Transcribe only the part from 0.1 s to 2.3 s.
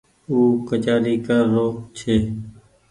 او ڪچآري ڪر رو ڇي۔